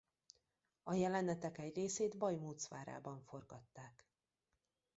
A 0.83 0.93
jelenetek 0.93 1.57
egy 1.57 1.75
részét 1.75 2.17
Bajmóc 2.17 2.67
várában 2.67 3.21
forgatták. 3.21 4.07